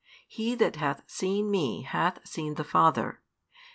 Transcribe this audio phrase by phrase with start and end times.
[0.27, 3.21] He that hath seen Me hath seen the Father.